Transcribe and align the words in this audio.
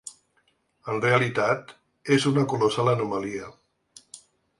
En 0.93 1.01
realitat, 1.03 1.73
és 2.17 2.25
una 2.31 2.45
colossal 2.55 2.89
anomalia. 2.95 3.51